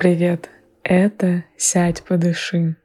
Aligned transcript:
Привет! 0.00 0.48
Это 0.82 1.44
«Сядь, 1.58 2.02
подыши». 2.02 2.76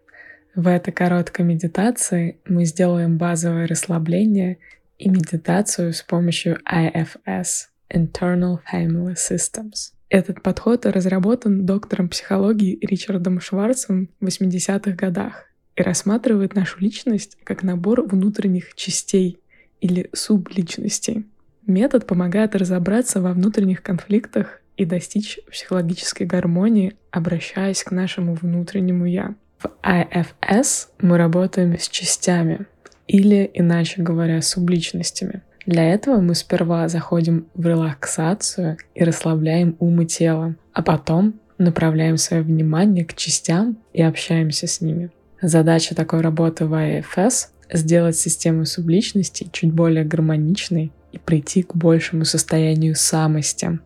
В 0.54 0.67
этой 0.67 0.91
короткой 0.91 1.45
медитации 1.45 2.41
мы 2.45 2.65
сделаем 2.65 3.18
базовое 3.18 3.68
расслабление 3.68 4.57
и 4.97 5.07
медитацию 5.07 5.93
с 5.93 6.01
помощью 6.01 6.57
IFS– 6.70 7.67
Internal 7.89 8.59
Family 8.70 9.15
Systems. 9.15 9.93
Этот 10.09 10.43
подход 10.43 10.86
разработан 10.86 11.65
доктором 11.65 12.09
психологии 12.09 12.78
Ричардом 12.82 13.39
Шварцем 13.39 14.09
в 14.20 14.25
80-х 14.25 14.91
годах 14.91 15.45
и 15.77 15.84
рассматривает 15.84 16.54
нашу 16.54 16.82
личность 16.82 17.38
как 17.45 17.63
набор 17.63 18.02
внутренних 18.02 18.75
частей 18.75 19.39
или 19.79 20.09
субличностей. 20.11 21.25
Метод 21.66 22.07
помогает 22.07 22.57
разобраться 22.57 23.21
во 23.21 23.32
внутренних 23.32 23.82
конфликтах 23.84 24.59
и 24.78 24.86
достичь 24.86 25.39
психологической 25.50 26.28
гармонии, 26.28 26.96
обращаясь 27.11 27.83
к 27.83 27.92
нашему 27.92 28.36
внутреннему 28.36 29.06
«я». 29.06 29.36
В 29.57 29.68
IFS 29.83 30.89
мы 31.00 31.18
работаем 31.18 31.78
с 31.79 31.88
частями, 31.88 32.66
или, 33.08 33.50
иначе 33.53 34.02
говоря, 34.02 34.42
субличностями. 34.42 35.42
Для 35.66 35.83
этого 35.94 36.22
мы 36.22 36.36
сперва 36.36 36.88
заходим 36.88 37.47
в 37.56 37.66
релаксацию 37.66 38.78
и 38.94 39.03
расслабляем 39.03 39.75
ум 39.80 40.02
и 40.02 40.06
тело, 40.06 40.56
а 40.73 40.83
потом 40.83 41.39
направляем 41.58 42.17
свое 42.17 42.44
внимание 42.44 43.05
к 43.05 43.16
частям 43.16 43.78
и 43.94 44.02
общаемся 44.02 44.67
с 44.67 44.81
ними. 44.81 45.09
Задача 45.42 45.95
такой 45.95 46.22
работы 46.22 46.66
в 46.66 46.73
IFS— 46.73 47.47
сделать 47.72 48.16
систему 48.16 48.66
субличностей 48.66 49.50
чуть 49.52 49.72
более 49.72 50.05
гармоничной 50.05 50.92
и 51.11 51.17
прийти 51.17 51.64
к 51.64 51.75
большему 51.75 52.25
состоянию 52.25 52.95
самости, 52.95 53.80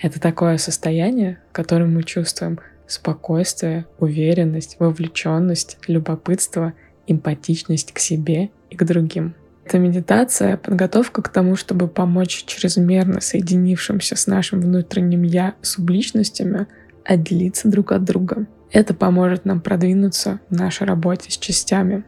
это 0.00 0.20
такое 0.20 0.58
состояние, 0.58 1.38
в 1.50 1.52
котором 1.52 1.94
мы 1.94 2.02
чувствуем 2.02 2.60
спокойствие, 2.86 3.86
уверенность, 3.98 4.76
вовлеченность, 4.78 5.78
любопытство, 5.86 6.74
эмпатичность 7.06 7.92
к 7.92 7.98
себе 7.98 8.50
и 8.70 8.76
к 8.76 8.84
другим. 8.84 9.34
Эта 9.64 9.78
медитация— 9.78 10.56
подготовка 10.58 11.22
к 11.22 11.28
тому, 11.28 11.56
чтобы 11.56 11.88
помочь 11.88 12.44
чрезмерно 12.46 13.20
соединившимся 13.20 14.16
с 14.16 14.26
нашим 14.26 14.60
внутренним 14.60 15.22
«я» 15.22 15.54
субличностями 15.62 16.66
отделиться 17.04 17.68
друг 17.68 17.92
от 17.92 18.04
друга. 18.04 18.46
Это 18.70 18.92
поможет 18.94 19.44
нам 19.44 19.60
продвинуться 19.60 20.40
в 20.48 20.56
нашей 20.56 20.86
работе 20.86 21.30
с 21.30 21.38
частями. 21.38 22.04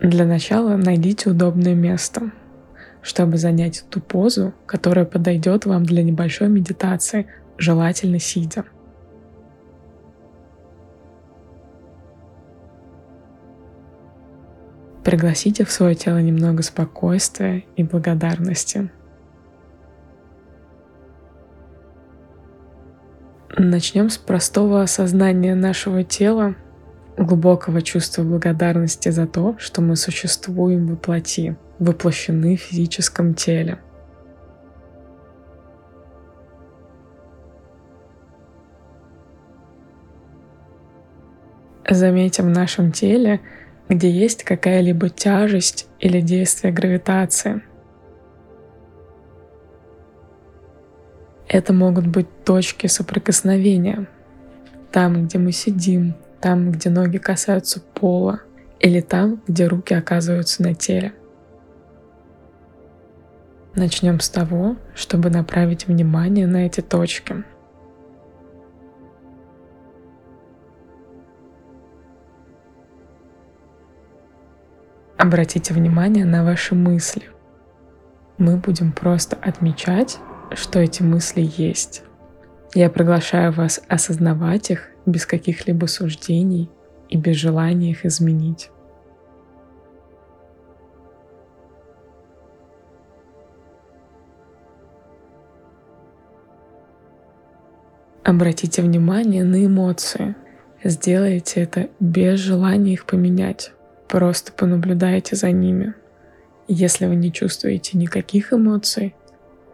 Для 0.00 0.26
начала 0.26 0.76
найдите 0.76 1.30
удобное 1.30 1.74
место— 1.74 2.30
чтобы 3.06 3.38
занять 3.38 3.84
ту 3.88 4.00
позу, 4.00 4.52
которая 4.66 5.04
подойдет 5.04 5.64
вам 5.64 5.84
для 5.84 6.02
небольшой 6.02 6.48
медитации, 6.48 7.28
желательно 7.56 8.18
сидя. 8.18 8.64
Пригласите 15.04 15.64
в 15.64 15.70
свое 15.70 15.94
тело 15.94 16.18
немного 16.18 16.64
спокойствия 16.64 17.62
и 17.76 17.84
благодарности. 17.84 18.90
Начнем 23.56 24.10
с 24.10 24.18
простого 24.18 24.82
осознания 24.82 25.54
нашего 25.54 26.02
тела, 26.02 26.56
глубокого 27.16 27.82
чувства 27.82 28.24
благодарности 28.24 29.10
за 29.10 29.28
то, 29.28 29.54
что 29.58 29.80
мы 29.80 29.94
существуем 29.94 30.88
во 30.88 30.96
плоти– 30.96 31.56
воплощены 31.78 32.56
в 32.56 32.60
физическом 32.60 33.34
теле. 33.34 33.78
Заметим 41.88 42.46
в 42.46 42.50
нашем 42.50 42.90
теле, 42.90 43.40
где 43.88 44.10
есть 44.10 44.42
какая-либо 44.42 45.08
тяжесть 45.08 45.88
или 46.00 46.20
действие 46.20 46.72
гравитации. 46.72 47.62
Это 51.48 51.72
могут 51.72 52.08
быть 52.08 52.26
точки 52.44 52.88
соприкосновения. 52.88 54.08
Там, 54.90 55.26
где 55.26 55.38
мы 55.38 55.52
сидим, 55.52 56.16
там, 56.40 56.72
где 56.72 56.90
ноги 56.90 57.18
касаются 57.18 57.80
пола, 57.80 58.40
или 58.80 59.00
там, 59.00 59.40
где 59.46 59.66
руки 59.66 59.94
оказываются 59.94 60.62
на 60.62 60.74
теле. 60.74 61.12
Начнем 63.76 64.20
с 64.20 64.30
того, 64.30 64.76
чтобы 64.94 65.28
направить 65.28 65.86
внимание 65.86 66.46
на 66.46 66.64
эти 66.64 66.80
точки. 66.80 67.44
Обратите 75.18 75.74
внимание 75.74 76.24
на 76.24 76.42
ваши 76.42 76.74
мысли. 76.74 77.24
Мы 78.38 78.56
будем 78.56 78.92
просто 78.92 79.36
отмечать, 79.36 80.20
что 80.54 80.78
эти 80.78 81.02
мысли 81.02 81.46
есть. 81.58 82.02
Я 82.74 82.88
приглашаю 82.88 83.52
вас 83.52 83.82
осознавать 83.88 84.70
их 84.70 84.88
без 85.04 85.26
каких-либо 85.26 85.84
суждений 85.84 86.70
и 87.10 87.18
без 87.18 87.36
желания 87.36 87.90
их 87.90 88.06
изменить. 88.06 88.70
Обратите 98.26 98.82
внимание 98.82 99.44
на 99.44 99.64
эмоции. 99.64 100.34
Сделайте 100.82 101.60
это 101.60 101.90
без 102.00 102.40
желания 102.40 102.94
их 102.94 103.06
поменять. 103.06 103.70
Просто 104.08 104.50
понаблюдайте 104.50 105.36
за 105.36 105.52
ними. 105.52 105.94
Если 106.66 107.06
вы 107.06 107.14
не 107.14 107.32
чувствуете 107.32 107.96
никаких 107.96 108.52
эмоций, 108.52 109.14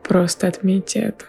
просто 0.02 0.48
отметьте 0.48 0.98
это. 0.98 1.24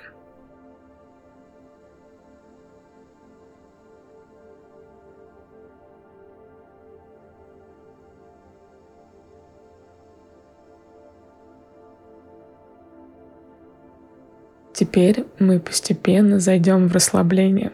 Теперь 14.74 15.28
мы 15.38 15.60
постепенно 15.60 16.40
зайдем 16.40 16.88
в 16.88 16.94
расслабление. 16.94 17.72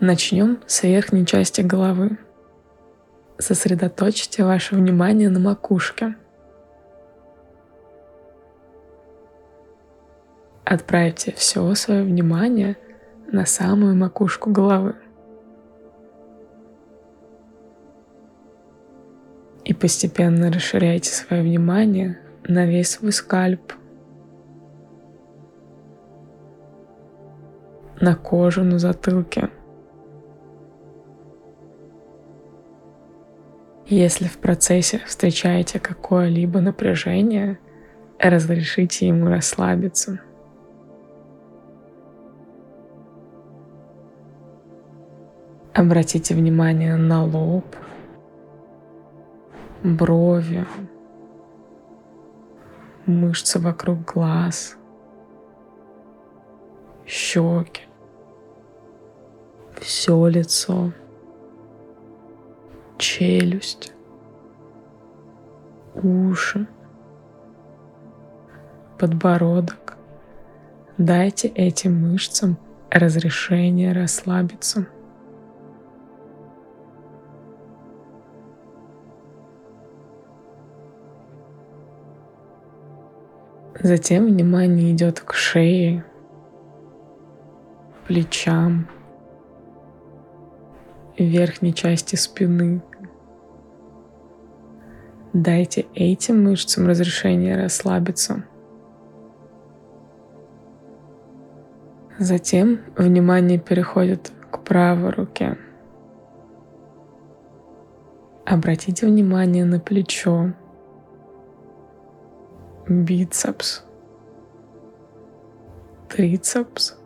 Начнем 0.00 0.58
с 0.66 0.82
верхней 0.82 1.24
части 1.24 1.60
головы. 1.60 2.18
Сосредоточьте 3.38 4.42
ваше 4.42 4.74
внимание 4.74 5.30
на 5.30 5.38
макушке. 5.38 6.16
Отправьте 10.64 11.32
все 11.36 11.72
свое 11.76 12.02
внимание 12.02 12.76
на 13.30 13.46
самую 13.46 13.94
макушку 13.94 14.50
головы. 14.50 14.96
И 19.64 19.72
постепенно 19.72 20.50
расширяйте 20.50 21.12
свое 21.12 21.42
внимание 21.42 22.18
на 22.48 22.66
весь 22.66 22.90
свой 22.90 23.12
скальп– 23.12 23.74
на 28.00 28.14
кожу 28.14 28.64
на 28.64 28.78
затылке. 28.78 29.50
Если 33.86 34.26
в 34.26 34.38
процессе 34.38 35.00
встречаете 35.06 35.78
какое-либо 35.78 36.60
напряжение, 36.60 37.58
разрешите 38.18 39.08
ему 39.08 39.28
расслабиться. 39.28 40.20
Обратите 45.74 46.34
внимание 46.34 46.96
на 46.96 47.24
лоб, 47.24 47.66
брови, 49.82 50.64
мышцы 53.06 53.58
вокруг 53.58 54.04
глаз, 54.14 54.76
щеки, 57.06 57.82
все 59.80 60.26
лицо, 60.28 60.92
челюсть, 62.98 63.92
уши, 65.94 66.66
подбородок. 68.98 69.96
Дайте 70.96 71.48
этим 71.48 72.00
мышцам 72.00 72.56
разрешение 72.90 73.92
расслабиться. 73.92 74.86
Затем 83.80 84.26
внимание 84.26 84.92
идет 84.92 85.20
к 85.20 85.34
шее, 85.34 86.04
плечам, 88.06 88.86
верхней 91.18 91.72
части 91.72 92.16
спины. 92.16 92.82
Дайте 95.32 95.86
этим 95.94 96.44
мышцам 96.44 96.86
разрешение 96.86 97.56
расслабиться. 97.56 98.44
Затем 102.18 102.80
внимание 102.96 103.58
переходит 103.58 104.30
к 104.50 104.60
правой 104.60 105.10
руке. 105.10 105.58
Обратите 108.46 109.06
внимание 109.06 109.64
на 109.64 109.80
плечо, 109.80 110.52
бицепс, 112.86 113.84
трицепс, 116.08 116.96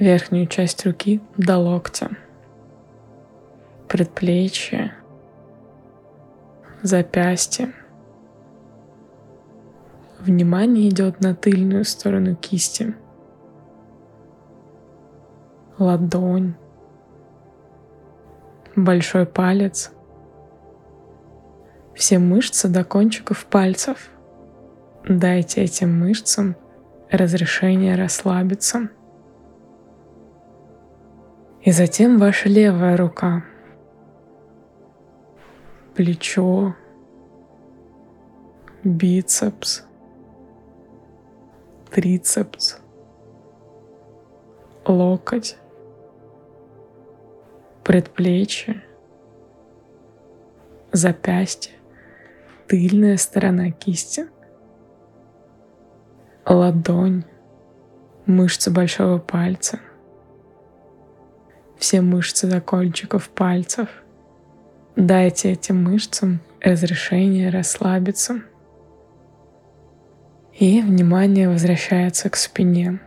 верхнюю 0.00 0.46
часть 0.46 0.86
руки 0.86 1.20
до 1.36 1.58
локтя, 1.58 2.08
предплечье, 3.86 4.94
запястье. 6.80 7.74
Внимание 10.18 10.88
идет 10.88 11.20
на 11.20 11.34
тыльную 11.34 11.84
сторону 11.84 12.34
кисти, 12.34 12.94
ладонь, 15.78 16.54
большой 18.76 19.26
палец, 19.26 19.92
все 21.94 22.18
мышцы 22.18 22.68
до 22.68 22.84
кончиков 22.84 23.44
пальцев. 23.44 24.10
Дайте 25.06 25.62
этим 25.62 25.98
мышцам 25.98 26.56
разрешение 27.10 27.96
расслабиться. 27.96 28.90
И 31.62 31.72
затем 31.72 32.18
ваша 32.18 32.48
левая 32.48 32.96
рука, 32.96 33.44
плечо, 35.94 36.74
бицепс, 38.82 39.84
трицепс, 41.90 42.78
локоть, 44.86 45.58
предплечье, 47.84 48.82
запястье, 50.92 51.74
тыльная 52.68 53.18
сторона 53.18 53.70
кисти, 53.70 54.28
ладонь, 56.46 57.24
мышцы 58.24 58.70
большого 58.70 59.18
пальца, 59.18 59.78
все 61.80 62.02
мышцы 62.02 62.46
до 62.46 62.60
кончиков 62.60 63.30
пальцев. 63.30 63.88
Дайте 64.96 65.52
этим 65.52 65.82
мышцам 65.82 66.40
разрешение 66.60 67.48
расслабиться. 67.48 68.42
И 70.52 70.82
внимание 70.82 71.48
возвращается 71.48 72.28
к 72.28 72.36
спине. 72.36 73.00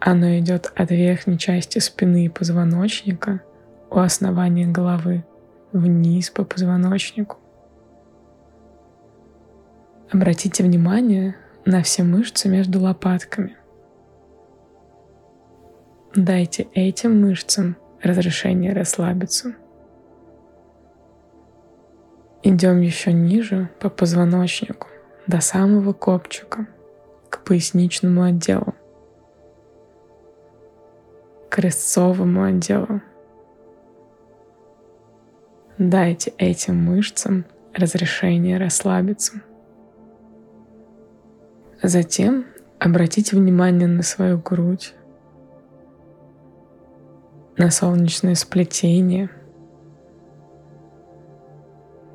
Оно 0.00 0.38
идет 0.38 0.72
от 0.74 0.90
верхней 0.90 1.38
части 1.38 1.78
спины 1.78 2.24
и 2.24 2.30
позвоночника 2.30 3.42
у 3.90 3.98
основания 3.98 4.66
головы 4.66 5.24
вниз 5.72 6.30
по 6.30 6.44
позвоночнику. 6.44 7.36
Обратите 10.10 10.64
внимание 10.64 11.36
на 11.66 11.82
все 11.82 12.02
мышцы 12.02 12.48
между 12.48 12.80
лопатками. 12.80 13.56
Дайте 16.14 16.68
этим 16.74 17.20
мышцам 17.20 17.76
разрешение 18.02 18.72
расслабиться. 18.72 19.54
Идем 22.42 22.80
еще 22.80 23.12
ниже 23.12 23.70
по 23.80 23.88
позвоночнику 23.88 24.88
до 25.26 25.40
самого 25.40 25.92
копчика, 25.92 26.66
к 27.30 27.44
поясничному 27.44 28.22
отделу 28.22 28.74
крестцовому 31.52 32.44
отделу. 32.44 33.02
Дайте 35.76 36.32
этим 36.38 36.82
мышцам 36.82 37.44
разрешение 37.74 38.56
расслабиться. 38.56 39.42
Затем 41.82 42.46
обратите 42.78 43.36
внимание 43.36 43.86
на 43.86 44.02
свою 44.02 44.38
грудь, 44.38 44.94
на 47.56 47.70
солнечное 47.70 48.34
сплетение, 48.34 49.30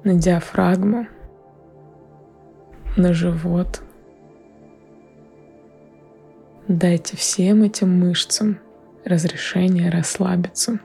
на 0.04 0.16
диафрагму, 0.16 1.08
на 2.96 3.14
живот. 3.14 3.82
Дайте 6.68 7.16
всем 7.16 7.64
этим 7.64 8.00
мышцам 8.00 8.60
разрешение 9.06 9.90
расслабиться. 9.90 10.80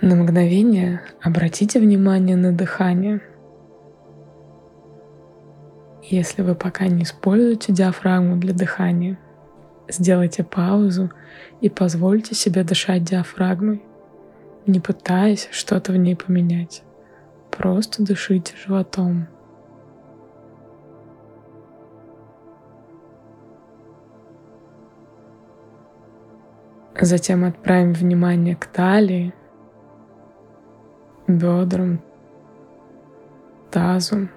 На 0.00 0.16
мгновение 0.16 1.02
обратите 1.22 1.80
внимание 1.80 2.36
на 2.36 2.52
дыхание. 2.52 3.20
Если 6.02 6.42
вы 6.42 6.54
пока 6.54 6.86
не 6.86 7.02
используете 7.02 7.72
диафрагму 7.72 8.36
для 8.36 8.52
дыхания, 8.52 9.18
сделайте 9.88 10.44
паузу 10.44 11.10
и 11.60 11.68
позвольте 11.68 12.34
себе 12.34 12.64
дышать 12.64 13.04
диафрагмой, 13.04 13.82
не 14.66 14.80
пытаясь 14.80 15.48
что-то 15.50 15.92
в 15.92 15.96
ней 15.96 16.16
поменять. 16.16 16.82
Просто 17.50 18.02
дышите 18.02 18.54
животом. 18.56 19.28
Затем 27.00 27.44
отправим 27.44 27.92
внимание 27.92 28.56
к 28.56 28.66
талии, 28.66 29.34
бедрам, 31.26 32.00
тазу. 33.70 34.28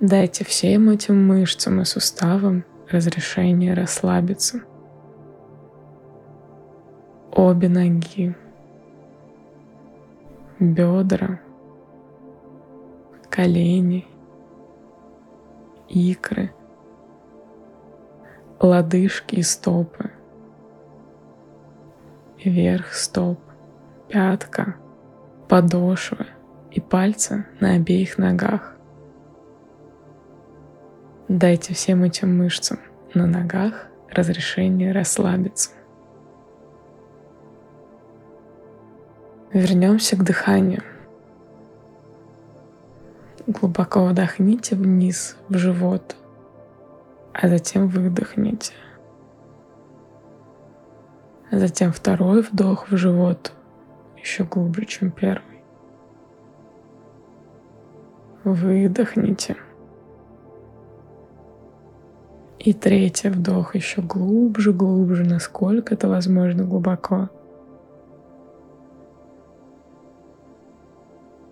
Дайте 0.00 0.44
всем 0.44 0.90
этим 0.90 1.26
мышцам 1.26 1.80
и 1.80 1.84
суставам 1.84 2.64
разрешение 2.90 3.74
расслабиться. 3.74 4.62
Обе 7.32 7.68
ноги, 7.68 8.34
бедра, 10.60 11.40
колени, 13.28 14.06
икры, 15.88 16.52
лодыжки 18.60 19.36
и 19.36 19.42
стопы– 19.42 20.10
верх 22.50 22.92
стоп, 22.92 23.38
пятка, 24.08 24.76
подошвы 25.48 26.26
и 26.70 26.80
пальцы 26.80 27.46
на 27.60 27.72
обеих 27.72 28.18
ногах. 28.18 28.73
Дайте 31.28 31.72
всем 31.72 32.02
этим 32.02 32.36
мышцам 32.36 32.78
на 33.14 33.26
ногах 33.26 33.86
разрешение 34.10 34.92
расслабиться. 34.92 35.70
Вернемся 39.50 40.16
к 40.16 40.22
дыханию. 40.22 40.82
Глубоко 43.46 44.04
вдохните 44.04 44.76
вниз 44.76 45.38
в 45.48 45.56
живот, 45.56 46.14
а 47.32 47.48
затем 47.48 47.88
выдохните. 47.88 48.74
Затем 51.50 51.90
второй 51.90 52.42
вдох 52.42 52.90
в 52.90 52.96
живот, 52.98 53.54
еще 54.18 54.44
глубже, 54.44 54.84
чем 54.84 55.10
первый. 55.10 55.62
Выдохните. 58.44 59.56
И 62.64 62.72
третий 62.72 63.28
вдох 63.28 63.74
еще 63.74 64.00
глубже, 64.00 64.72
глубже, 64.72 65.22
насколько 65.22 65.92
это 65.92 66.08
возможно 66.08 66.64
глубоко. 66.64 67.28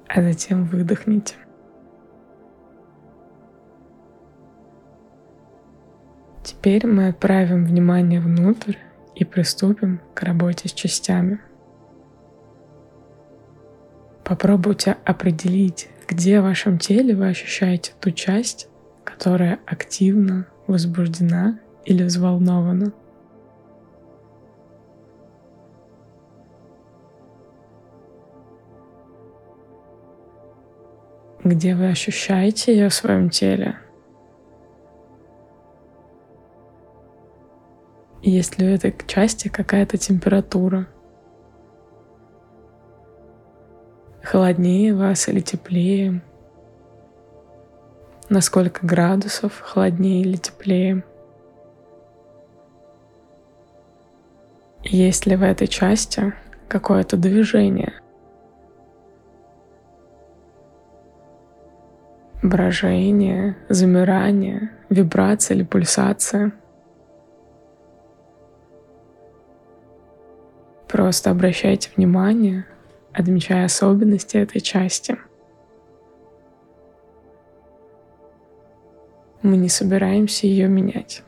А 0.09 0.23
затем 0.23 0.65
выдохните. 0.65 1.35
Теперь 6.43 6.87
мы 6.87 7.09
отправим 7.09 7.67
внимание 7.67 8.19
внутрь 8.19 8.77
и 9.15 9.27
приступим 9.27 10.01
к 10.15 10.23
работе 10.23 10.71
с 10.71 10.73
частями. 10.73 11.41
Попробуйте 14.25 14.97
определить, 15.05 15.91
где 16.09 16.41
в 16.41 16.45
вашем 16.45 16.79
теле 16.79 17.15
вы 17.15 17.29
ощущаете 17.29 17.93
ту 18.01 18.13
часть, 18.13 18.71
которая 19.05 19.59
активно 19.67 20.47
возбуждена 20.73 21.59
или 21.85 22.03
взволнована. 22.03 22.93
Где 31.45 31.75
вы 31.75 31.89
ощущаете 31.89 32.75
ее 32.75 32.89
в 32.89 32.95
своем 32.95 33.29
теле? 33.29 33.79
Есть 38.23 38.59
ли 38.59 38.67
у 38.67 38.71
этой 38.71 38.95
части 39.07 39.49
какая-то 39.49 39.99
температура? 39.99 40.87
Холоднее 44.23 44.95
вас 44.95 45.29
или 45.29 45.41
теплее? 45.41 46.23
На 48.33 48.41
сколько 48.41 48.87
градусов 48.87 49.61
холоднее 49.61 50.23
или 50.23 50.37
теплее? 50.37 51.05
Есть 54.83 55.27
ли 55.27 55.37
в 55.37 55.43
этой 55.43 55.67
части 55.67 56.33
какое-то 56.67 57.19
движение? 57.19 57.93
Брожение, 62.43 63.59
замирание, 63.69 64.71
вибрация 64.89 65.55
или 65.55 65.65
пульсация– 65.65 66.53
Просто 70.89 71.31
обращайте 71.31 71.91
внимание, 71.97 72.65
отмечая 73.13 73.67
особенности 73.67 74.39
этой 74.39 74.63
части. 74.63 75.19
Мы 79.43 79.57
не 79.57 79.69
собираемся 79.69 80.47
ее 80.47 80.69
менять. 80.69 81.23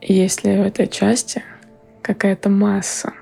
Если 0.00 0.58
в 0.58 0.66
этой 0.66 0.88
части 0.88 1.42
какая-то 2.02 2.48
масса, 2.48 3.12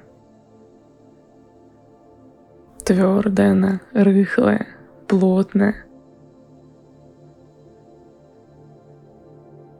твердая 2.84 3.52
она, 3.52 3.80
рыхлая, 3.92 4.66
плотная, 5.06 5.84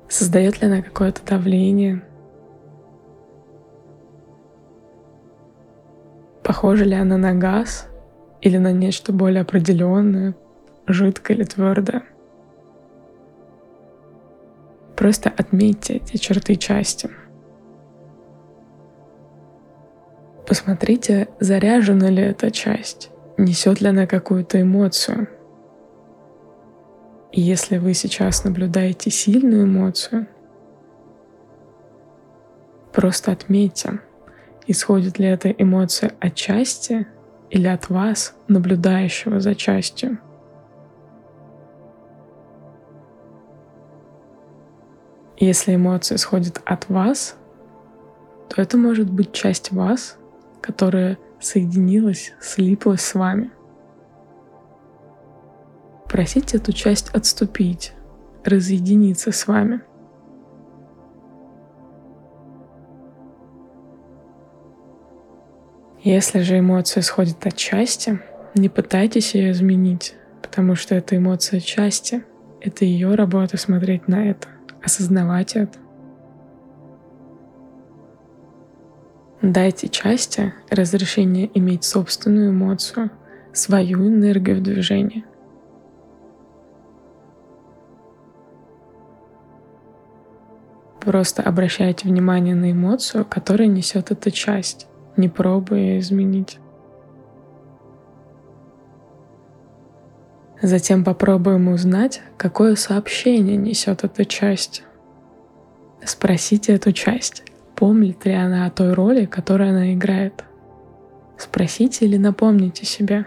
создает 0.08 0.60
ли 0.60 0.66
она 0.68 0.82
какое-то 0.82 1.24
давление– 1.24 2.02
Похожа 6.50 6.84
ли 6.84 6.96
она 6.96 7.16
на 7.16 7.32
газ 7.32 7.86
или 8.40 8.56
на 8.56 8.72
нечто 8.72 9.12
более 9.12 9.42
определенное, 9.42 10.34
жидкое 10.87 11.37
или 11.37 11.44
твердое? 11.44 12.02
Просто 14.96 15.32
отметьте 15.34 15.94
эти 15.94 16.16
черты 16.16 16.56
части. 16.56 17.10
Посмотрите, 20.46 21.28
заряжена 21.38 22.10
ли 22.10 22.22
эта 22.22 22.50
часть, 22.50 23.10
несет 23.38 23.80
ли 23.80 23.88
она 23.88 24.06
какую-то 24.06 24.60
эмоцию. 24.60 25.28
И 27.32 27.40
если 27.40 27.78
вы 27.78 27.94
сейчас 27.94 28.44
наблюдаете 28.44 29.10
сильную 29.10 29.64
эмоцию, 29.64 30.26
просто 32.92 33.32
отметьте– 33.32 34.00
Исходит 34.70 35.18
ли 35.18 35.26
эта 35.26 35.50
эмоция 35.50 36.12
от 36.20 36.37
части 36.37 37.04
или 37.50 37.66
от 37.66 37.90
вас, 37.90 38.37
наблюдающего 38.46 39.40
за 39.40 39.56
частью? 39.56 40.20
Если 45.40 45.75
эмоция 45.75 46.16
исходит 46.16 46.61
от 46.64 46.88
вас, 46.88 47.35
то 48.49 48.62
это 48.62 48.76
может 48.76 49.11
быть 49.11 49.32
часть 49.32 49.73
вас, 49.73 50.16
которая 50.61 51.18
соединилась, 51.40 52.32
слиплась 52.40 53.00
с 53.00 53.14
вами. 53.14 53.50
Просите 56.04 56.59
эту 56.59 56.73
часть 56.73 57.09
отступить, 57.09 57.94
разъединиться 58.44 59.32
с 59.32 59.47
вами– 59.49 59.80
Если 66.02 66.40
же 66.40 66.59
эмоция 66.59 67.02
исходит 67.02 67.47
от 67.47 67.56
части, 67.56 68.20
не 68.54 68.70
пытайтесь 68.70 69.35
ее 69.35 69.50
изменить, 69.50 70.14
потому 70.40 70.75
что 70.75 70.94
это 70.94 71.18
эмоция 71.18 71.61
части. 71.61 72.25
Это 72.62 72.87
ее 72.87 73.14
работа 73.14 73.59
смотреть 73.59 74.09
на 74.09 74.30
это, 74.30 74.49
осознавать 74.82 75.56
это. 75.56 75.78
Дайте 79.42 79.88
части 79.88 80.52
разрешение 80.70 81.50
иметь 81.54 81.84
собственную 81.84 82.50
эмоцию, 82.50 83.10
свою 83.52 84.06
энергию 84.06 84.58
в 84.58 84.62
движении. 84.62 85.25
Просто 91.00 91.42
обращайте 91.42 92.06
внимание 92.06 92.54
на 92.54 92.72
эмоцию, 92.72 93.25
которая 93.25 93.68
несет 93.68 94.10
эта 94.10 94.30
часть 94.30 94.87
не 95.16 95.28
пробуя 95.28 95.99
изменить. 95.99 96.58
Затем 100.62 101.04
попробуем 101.04 101.68
узнать, 101.68 102.20
какое 102.36 102.74
сообщение 102.76 103.56
несет 103.56 104.04
эта 104.04 104.26
часть. 104.26 104.82
Спросите 106.04 106.74
эту 106.74 106.92
часть, 106.92 107.44
помнит 107.74 108.24
ли 108.26 108.32
она 108.32 108.66
о 108.66 108.70
той 108.70 108.92
роли, 108.92 109.24
которую 109.24 109.70
она 109.70 109.94
играет. 109.94 110.44
Спросите 111.38 112.04
или 112.04 112.18
напомните 112.18 112.84
себе, 112.84 113.24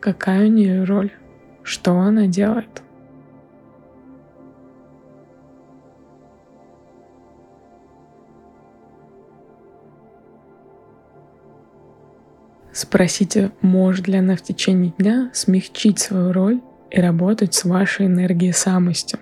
какая 0.00 0.46
у 0.46 0.50
нее 0.50 0.84
роль, 0.84 1.12
что 1.62 1.98
она 1.98 2.26
делает. 2.26 2.82
Спросите, 12.72 13.52
может 13.60 14.08
ли 14.08 14.16
она 14.16 14.34
в 14.34 14.42
течение 14.42 14.92
дня 14.96 15.30
смягчить 15.34 15.98
свою 15.98 16.32
роль 16.32 16.60
и 16.90 17.00
работать 17.00 17.54
с 17.54 17.64
вашей 17.64 18.06
энергией 18.06 18.52
самости. 18.52 19.18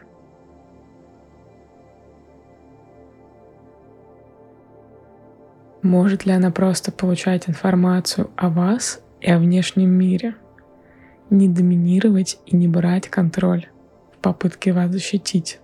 Может 5.83 6.27
ли 6.27 6.33
она 6.33 6.51
просто 6.51 6.93
получать 6.93 7.49
информацию 7.49 8.31
о 8.37 8.51
вас 8.51 9.01
и 9.21 9.31
о 9.31 9.39
внешнем 9.39 9.91
мире, 9.91 10.35
не 11.31 11.49
доминировать 11.49 12.39
и 12.45 12.57
не 12.57 12.69
брать 12.69 13.09
контроль 13.09 13.69
в 14.13 14.19
попытке 14.19 14.73
вас 14.73 14.91
защитить? 14.91 15.61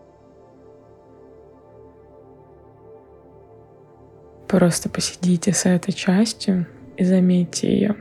Просто 4.48 4.88
посидите 4.88 5.52
с 5.52 5.66
этой 5.66 5.92
частью 5.92 6.66
и 6.96 7.04
заметьте 7.04 7.72
ее. 7.72 7.96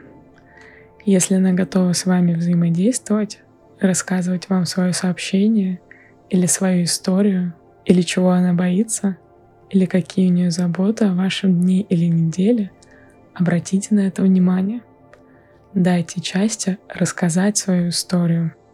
Если 1.05 1.35
она 1.35 1.53
готова 1.53 1.93
с 1.93 2.05
вами 2.05 2.33
взаимодействовать, 2.33 3.39
рассказывать 3.79 4.49
вам 4.49 4.65
свое 4.65 4.93
сообщение 4.93 5.79
или 6.29 6.45
свою 6.45 6.83
историю, 6.83 7.53
или 7.85 8.01
чего 8.01 8.31
она 8.31 8.53
боится, 8.53 9.17
или 9.69 9.85
какие 9.85 10.29
у 10.29 10.33
нее 10.33 10.51
заботы 10.51 11.05
о 11.05 11.13
вашем 11.13 11.61
дне 11.61 11.81
или 11.81 12.05
неделе, 12.05 12.71
обратите 13.33 13.93
на 13.93 14.01
это 14.01 14.23
внимание. 14.23 14.81
Дайте 15.73 16.21
части 16.21 16.77
рассказать 16.89 17.57
свою 17.57 17.89
историю– 17.89 18.53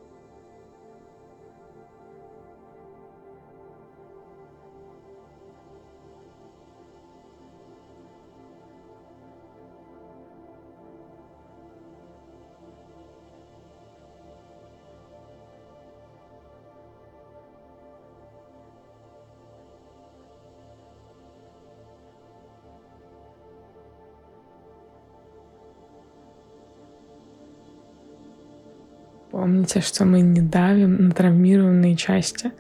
Помните, 29.32 29.80
что 29.80 30.04
мы 30.04 30.20
не 30.20 30.42
давим 30.42 31.08
на 31.08 31.12
травмированные 31.12 31.96
части, 31.96 32.52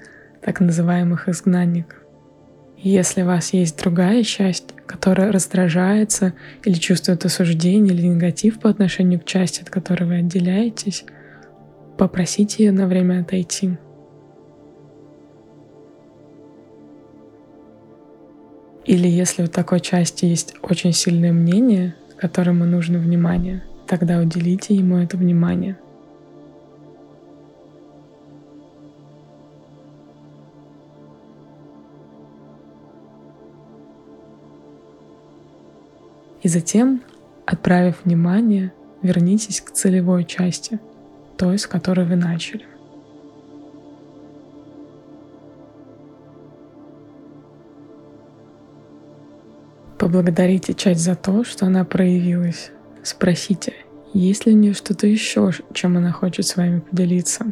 так 0.42 0.62
называемых 0.62 1.28
изгнанников. 1.28 2.00
Если 2.78 3.24
у 3.24 3.25
вас 3.25 3.51
есть 3.51 3.78
другая 3.78 4.24
часть, 4.24 4.74
которая 4.86 5.34
раздражается 5.34 6.34
или 6.63 6.75
чувствует 6.75 7.25
осуждение 7.25 7.94
или 7.94 8.08
негатив 8.08 8.60
по 8.60 8.70
отношению 8.70 9.20
к 9.20 9.25
части, 9.25 9.62
от 9.62 9.70
которой 9.70 10.06
вы 10.06 10.16
отделяетесь, 10.20 11.04
попросите 11.98 12.63
ее 12.63 12.72
на 12.72 12.88
время 12.88 13.20
отойти. 13.20 13.78
Или 18.86 19.10
если 19.10 19.44
у 19.44 19.48
такой 19.48 19.82
части 19.82 20.24
есть 20.24 20.56
очень 20.62 20.94
сильное 20.94 21.34
мнение, 21.34 21.96
которому 22.18 22.63
нужно 22.66 22.98
внимание, 22.98 23.62
тогда 23.88 24.20
уделите 24.20 24.74
ему 24.74 24.98
это 24.98 25.18
внимание. 25.18 25.78
И 36.42 36.48
затем, 36.48 37.02
отправив 37.46 38.04
внимание, 38.04 38.74
вернитесь 39.02 39.62
к 39.62 39.72
целевой 39.72 40.26
части, 40.26 40.80
той, 41.38 41.58
с 41.58 41.68
которой 41.68 42.06
вы 42.06 42.16
начали. 42.16 42.66
Поблагодарите 50.00 50.74
часть 50.74 51.02
за 51.02 51.16
то, 51.16 51.44
что 51.44 51.68
она 51.68 51.86
проявилась. 51.86 52.72
Спросите, 53.04 53.74
есть 54.14 54.48
ли 54.48 54.54
у 54.54 54.58
нее 54.58 54.74
что-то 54.74 55.06
еще, 55.06 55.52
чем 55.74 55.98
она 55.98 56.12
хочет 56.12 56.48
с 56.48 56.58
вами 56.58 56.80
поделиться. 56.80 57.46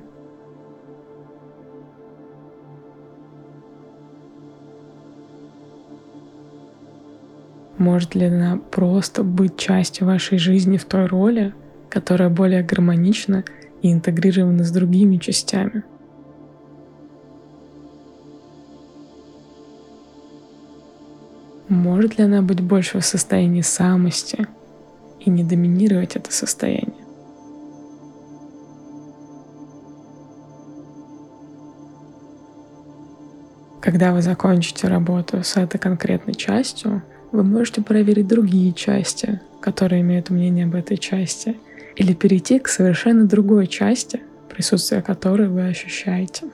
Может 7.80 8.14
ли 8.14 8.26
она 8.26 8.58
просто 8.58 9.24
быть 9.24 9.56
частью 9.56 10.06
вашей 10.06 10.38
жизни 10.38 10.76
в 10.76 10.84
той 10.84 11.06
роли, 11.06 11.54
которая 11.90 12.30
более 12.30 12.62
гармонична 12.62 13.46
и 13.82 13.94
интегрирована 13.94 14.66
с 14.66 14.72
другими 14.72 15.16
частями? 15.16 15.84
Может 21.70 22.18
ли 22.18 22.26
она 22.26 22.42
быть 22.42 22.60
больше 22.60 23.00
в 23.00 23.06
состоянии 23.06 23.62
самости 23.62 24.46
и 25.22 25.30
не 25.30 25.46
доминировать 25.46 26.18
это 26.18 26.34
состояние? 26.34 27.06
Когда 33.80 34.12
вы 34.12 34.22
закончите 34.22 34.90
работу 34.90 35.42
с 35.46 35.56
этой 35.56 35.78
конкретной 35.78 36.34
частью, 36.34 37.04
вы 37.32 37.44
можете 37.44 37.82
проверить 37.82 38.28
другие 38.28 38.74
части, 38.74 39.42
которые 39.62 40.02
имеют 40.02 40.30
мнение 40.30 40.66
об 40.66 40.76
этой 40.76 40.98
части, 40.98 41.58
или 41.96 42.14
перейти 42.14 42.60
к 42.60 42.68
совершенно 42.68 43.26
другой 43.26 43.68
части, 43.68 44.22
присутствие 44.50 45.02
которой 45.02 45.48
вы 45.50 45.68
ощущаете. 45.68 46.46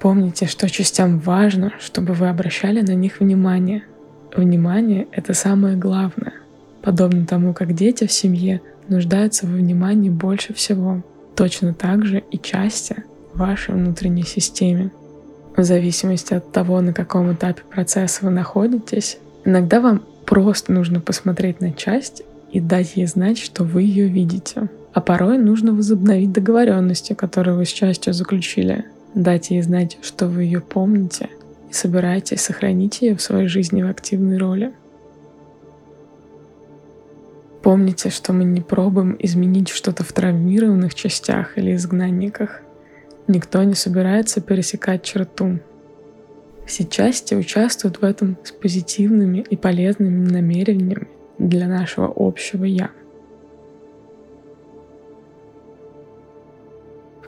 Помните, 0.00 0.46
что 0.46 0.68
частям 0.68 1.20
важно, 1.20 1.72
чтобы 1.78 2.14
вы 2.14 2.28
обращали 2.28 2.80
на 2.80 2.94
них 2.94 3.20
внимание. 3.20 3.84
Внимание— 4.34 5.06
это 5.12 5.32
самое 5.32 5.76
главное. 5.76 6.32
Подобно 6.82 7.24
тому, 7.24 7.54
как 7.54 7.74
дети 7.74 8.08
в 8.08 8.12
семье 8.12 8.60
нуждаются 8.88 9.46
во 9.46 9.52
внимании 9.52 10.10
больше 10.10 10.54
всего, 10.54 11.02
точно 11.34 11.74
так 11.74 12.04
же 12.04 12.22
и 12.30 12.38
части 12.38 13.04
вашей 13.34 13.74
внутренней 13.74 14.24
системе. 14.24 14.90
В 15.56 15.62
зависимости 15.62 16.34
от 16.34 16.50
того, 16.52 16.80
на 16.80 16.92
каком 16.92 17.32
этапе 17.32 17.62
процесса 17.68 18.20
вы 18.22 18.30
находитесь, 18.30 19.18
иногда 19.44 19.80
вам 19.80 20.02
просто 20.24 20.72
нужно 20.72 21.00
посмотреть 21.00 21.60
на 21.60 21.72
часть 21.72 22.22
и 22.52 22.60
дать 22.60 22.96
ей 22.96 23.06
знать, 23.06 23.38
что 23.38 23.64
вы 23.64 23.82
ее 23.82 24.08
видите. 24.08 24.68
А 24.92 25.00
порой 25.00 25.38
нужно 25.38 25.72
возобновить 25.72 26.32
договоренности, 26.32 27.14
которые 27.14 27.56
вы 27.56 27.64
с 27.64 27.70
частью 27.70 28.12
заключили, 28.12 28.84
дать 29.14 29.50
ей 29.50 29.62
знать, 29.62 29.98
что 30.02 30.26
вы 30.26 30.44
ее 30.44 30.60
помните 30.60 31.28
и 31.70 31.72
собираетесь 31.72 32.42
сохранить 32.42 33.00
ее 33.00 33.16
в 33.16 33.22
своей 33.22 33.48
жизни 33.48 33.82
в 33.82 33.88
активной 33.88 34.36
роли. 34.36 34.72
Помните, 37.62 38.10
что 38.10 38.32
мы 38.32 38.44
не 38.44 38.60
пробуем 38.60 39.16
изменить 39.18 39.68
что-то 39.68 40.04
в 40.04 40.12
травмированных 40.12 40.94
частях 40.94 41.56
или 41.58 41.74
изгнанниках. 41.74 42.62
Никто 43.28 43.62
не 43.62 43.74
собирается 43.74 44.40
пересекать 44.40 45.04
черту. 45.04 45.60
Все 46.66 46.84
части 46.84 47.34
участвуют 47.34 48.00
в 48.00 48.04
этом 48.04 48.36
с 48.42 48.50
позитивными 48.50 49.44
и 49.48 49.56
полезными 49.56 50.28
намерениями 50.28 51.08
для 51.38 51.68
нашего 51.68 52.12
общего 52.14 52.64
«я». 52.64 52.90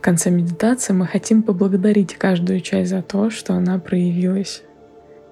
конце 0.04 0.28
медитации 0.28 0.92
мы 0.92 1.06
хотим 1.06 1.42
поблагодарить 1.42 2.16
каждую 2.16 2.60
часть 2.60 2.90
за 2.90 3.00
то, 3.00 3.30
что 3.30 3.54
она 3.54 3.78
проявилась. 3.78 4.62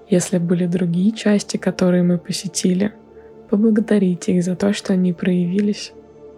Если 0.09 0.39
были 0.39 0.65
другие 0.65 1.11
части, 1.11 1.57
которые 1.57 2.01
мы 2.01 2.17
посетили, 2.17 2.91
поблагодарите 3.49 4.33
их 4.33 4.43
за 4.43 4.55
то, 4.55 4.73
что 4.73 4.93
они 4.93 5.13
проявились. 5.13 5.93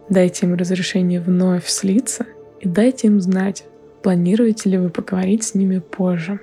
Дайте 0.09 0.45
им 0.45 0.55
разрешение 0.55 1.19
вновь 1.19 1.67
слиться 1.67 2.25
и 2.59 2.67
дайте 2.67 3.07
им 3.07 3.19
знать, 3.21 3.65
планируете 4.03 4.69
ли 4.69 4.77
вы 4.77 4.89
поговорить 4.89 5.43
с 5.43 5.55
ними 5.55 5.79
позже. 5.79 6.39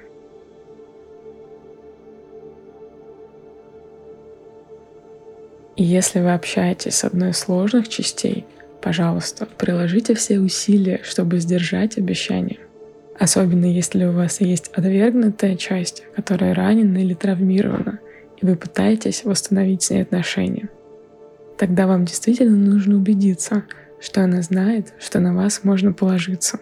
И 5.77 5.85
если 5.85 6.21
вы 6.21 6.35
общаетесь 6.35 6.97
с 6.97 7.05
одной 7.05 7.31
из 7.31 7.39
сложных 7.39 7.89
частей, 7.89 8.45
Пожалуйста, 8.83 9.47
приложите 9.59 10.15
все 10.15 10.41
усилия, 10.41 11.01
чтобы 11.05 11.39
сдержать 11.39 11.99
обещание. 11.99 12.59
Особенно 13.17 13.65
если 13.65 14.05
у 14.05 14.11
вас 14.11 14.41
есть 14.41 14.71
отвергнутая 14.75 15.55
часть, 15.55 16.03
которая 16.17 16.53
ранена 16.53 16.99
или 16.99 17.15
травмирована, 17.15 18.01
и 18.43 18.47
вы 18.47 18.57
пытаетесь 18.57 19.25
восстановить 19.25 19.85
с 19.85 19.91
ней 19.91 20.03
отношения. 20.03 20.69
Тогда 21.57 21.87
вам 21.87 22.05
действительно 22.05 22.57
нужно 22.57 22.97
убедиться, 22.97 23.65
что 24.01 24.23
она 24.23 24.43
знает, 24.43 24.93
что 24.99 25.21
на 25.21 25.35
вас 25.35 25.63
можно 25.63 25.93
положиться. 25.93 26.59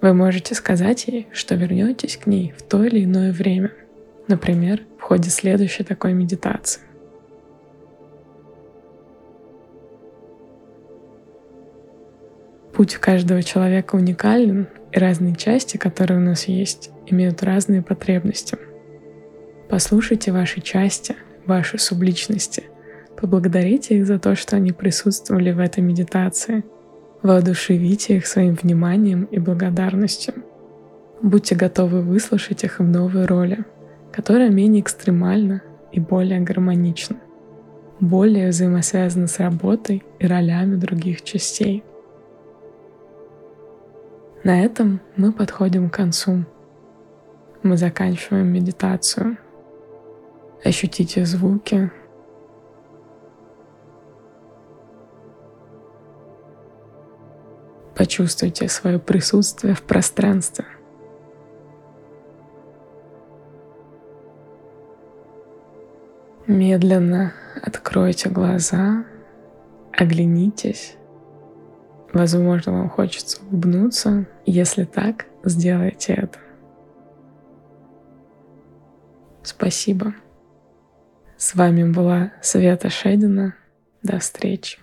Вы 0.00 0.14
можете 0.14 0.54
сказать 0.54 1.06
ей, 1.06 1.28
что 1.32 1.54
вернетесь 1.54 2.16
к 2.16 2.26
ней 2.26 2.54
в 2.56 2.62
то 2.62 2.82
или 2.82 3.04
иное 3.04 3.32
время, 3.32 3.72
например, 4.26 4.82
в 4.98 5.02
ходе 5.02 5.28
следующей 5.28 5.84
такой 5.84 6.14
медитации. 6.14 6.80
Путь 12.72 12.94
каждого 12.94 13.42
человека 13.42 13.96
уникален, 13.96 14.68
и 14.92 14.98
разные 14.98 15.36
части, 15.36 15.76
которые 15.76 16.18
у 16.18 16.22
нас 16.22 16.44
есть, 16.44 16.90
имеют 17.06 17.42
разные 17.42 17.82
потребности. 17.82 18.56
Послушайте 19.70 20.32
ваши 20.32 20.60
части, 20.60 21.14
ваши 21.46 21.78
субличности, 21.78 22.64
поблагодарите 23.16 23.98
их 23.98 24.06
за 24.06 24.18
то, 24.18 24.34
что 24.34 24.56
они 24.56 24.72
присутствовали 24.72 25.52
в 25.52 25.60
этой 25.60 25.80
медитации, 25.80 26.64
воодушевите 27.22 28.16
их 28.16 28.26
своим 28.26 28.54
вниманием 28.60 29.24
и 29.24 29.38
благодарностью. 29.38 30.34
Будьте 31.22 31.54
готовы 31.54 32.02
выслушать 32.02 32.64
их 32.64 32.80
в 32.80 32.82
новой 32.82 33.26
роли, 33.26 33.64
которая 34.10 34.50
менее 34.50 34.82
экстремальна 34.82 35.62
и 35.92 36.00
более 36.00 36.40
гармонична, 36.40 37.18
более 38.00 38.48
взаимосвязана 38.48 39.28
с 39.28 39.38
работой 39.38 40.02
и 40.18 40.26
ролями 40.26 40.74
других 40.74 41.22
частей. 41.22 41.84
На 44.42 44.64
этом 44.64 45.00
мы 45.14 45.30
подходим 45.32 45.90
к 45.90 45.94
концу. 45.94 46.44
Мы 47.62 47.76
заканчиваем 47.76 48.48
медитацию. 48.48 49.36
Ощутите 50.64 51.24
звуки. 51.24 51.90
Почувствуйте 57.94 58.68
свое 58.68 58.98
присутствие 58.98 59.74
в 59.74 59.82
пространстве. 59.82 60.64
Медленно 66.46 67.32
откройте 67.62 68.28
глаза, 68.28 69.04
оглянитесь 69.92 70.96
Возможно, 72.12 72.72
вам 72.72 72.88
хочется 72.88 73.40
улыбнуться. 73.42 74.26
Если 74.44 74.84
так, 74.84 75.26
сделайте 75.44 76.14
это. 76.14 76.38
Спасибо. 79.42 80.12
С 81.40 81.54
вами 81.54 81.90
была 81.90 82.32
Света 82.42 82.90
Шедина. 82.90 83.54
До 84.02 84.18
встречи. 84.18 84.78